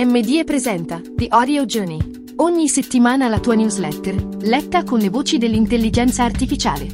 [0.00, 1.98] MDE presenta The Audio Journey.
[2.36, 6.86] Ogni settimana la tua newsletter, letta con le voci dell'intelligenza artificiale.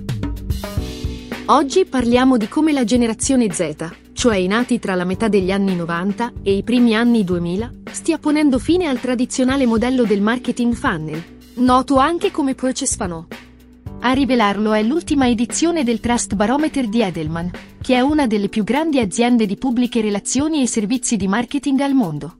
[1.48, 3.74] Oggi parliamo di come la generazione Z,
[4.14, 8.16] cioè i nati tra la metà degli anni 90 e i primi anni 2000, stia
[8.16, 11.22] ponendo fine al tradizionale modello del marketing funnel,
[11.56, 13.26] noto anche come Purchase Funnel.
[14.00, 17.50] A rivelarlo è l'ultima edizione del Trust Barometer di Edelman,
[17.82, 21.92] che è una delle più grandi aziende di pubbliche relazioni e servizi di marketing al
[21.92, 22.36] mondo.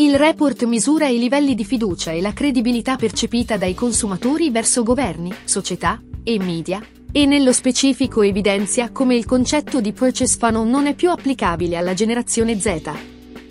[0.00, 5.30] Il report misura i livelli di fiducia e la credibilità percepita dai consumatori verso governi,
[5.44, 10.94] società e media, e nello specifico evidenzia come il concetto di purchase funnel non è
[10.94, 12.90] più applicabile alla generazione Z.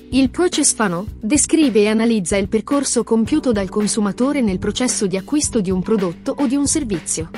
[0.10, 5.62] Il purchase funnel descrive e analizza il percorso compiuto dal consumatore nel processo di acquisto
[5.62, 7.30] di un prodotto o di un servizio.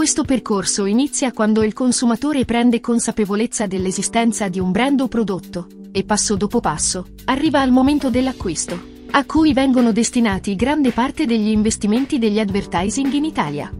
[0.00, 6.04] Questo percorso inizia quando il consumatore prende consapevolezza dell'esistenza di un brand o prodotto, e
[6.04, 12.18] passo dopo passo, arriva al momento dell'acquisto, a cui vengono destinati grande parte degli investimenti
[12.18, 13.70] degli advertising in Italia.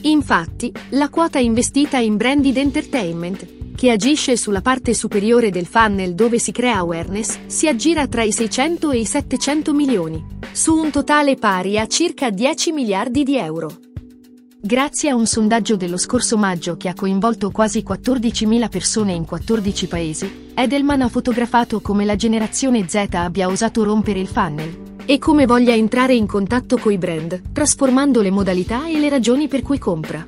[0.00, 6.38] Infatti, la quota investita in branded entertainment, che agisce sulla parte superiore del funnel dove
[6.38, 11.36] si crea awareness, si aggira tra i 600 e i 700 milioni, su un totale
[11.36, 13.81] pari a circa 10 miliardi di euro.
[14.64, 19.88] Grazie a un sondaggio dello scorso maggio che ha coinvolto quasi 14.000 persone in 14
[19.88, 25.46] paesi, Edelman ha fotografato come la generazione Z abbia osato rompere il funnel e come
[25.46, 30.24] voglia entrare in contatto coi brand, trasformando le modalità e le ragioni per cui compra.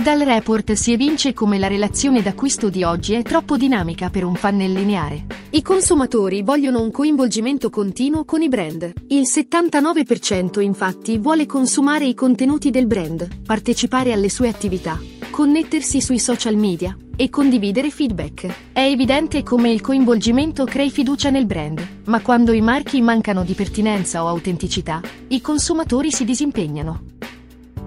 [0.00, 4.36] Dal report si evince come la relazione d'acquisto di oggi è troppo dinamica per un
[4.36, 5.26] funnel lineare.
[5.50, 8.92] I consumatori vogliono un coinvolgimento continuo con i brand.
[9.08, 16.20] Il 79% infatti vuole consumare i contenuti del brand, partecipare alle sue attività, connettersi sui
[16.20, 18.70] social media e condividere feedback.
[18.72, 23.54] È evidente come il coinvolgimento crei fiducia nel brand, ma quando i marchi mancano di
[23.54, 27.17] pertinenza o autenticità, i consumatori si disimpegnano.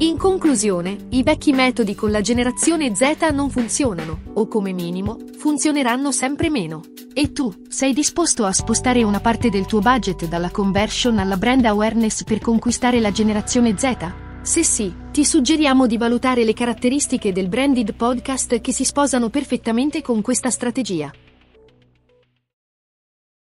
[0.02, 6.12] In conclusione, i vecchi metodi con la generazione Z non funzionano, o come minimo, funzioneranno
[6.12, 6.82] sempre meno.
[7.14, 11.66] E tu, sei disposto a spostare una parte del tuo budget dalla conversion alla brand
[11.66, 14.11] awareness per conquistare la generazione Z?
[14.42, 20.02] Se sì, ti suggeriamo di valutare le caratteristiche del branded podcast che si sposano perfettamente
[20.02, 21.11] con questa strategia.